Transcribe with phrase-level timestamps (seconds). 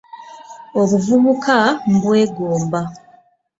[0.81, 1.57] Obuvubuka
[1.93, 2.81] mbwegomba.